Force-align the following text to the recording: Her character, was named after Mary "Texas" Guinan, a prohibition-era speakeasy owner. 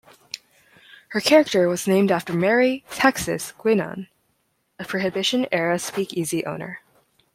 Her 1.09 1.21
character, 1.21 1.67
was 1.69 1.87
named 1.87 2.09
after 2.11 2.33
Mary 2.33 2.83
"Texas" 2.89 3.51
Guinan, 3.59 4.07
a 4.79 4.83
prohibition-era 4.83 5.77
speakeasy 5.77 6.43
owner. 6.43 6.79